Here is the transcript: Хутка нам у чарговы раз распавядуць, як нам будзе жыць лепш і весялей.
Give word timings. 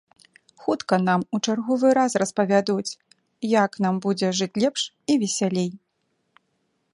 Хутка 0.61 0.95
нам 1.09 1.25
у 1.37 1.39
чарговы 1.45 1.91
раз 1.97 2.11
распавядуць, 2.23 2.95
як 3.51 3.71
нам 3.87 3.95
будзе 4.07 4.33
жыць 4.39 4.59
лепш 4.65 4.81
і 5.13 5.21
весялей. 5.25 5.69